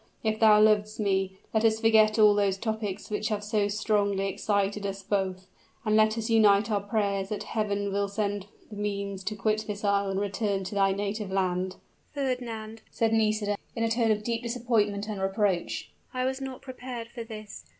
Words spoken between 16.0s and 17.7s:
"I was not prepared for this.